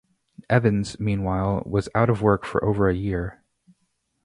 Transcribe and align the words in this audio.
Evans, 0.49 0.99
meanwhile, 0.99 1.61
was 1.63 1.87
out 1.93 2.09
of 2.09 2.23
work 2.23 2.43
for 2.43 2.65
over 2.65 2.89
a 2.89 2.95
year. 2.95 3.43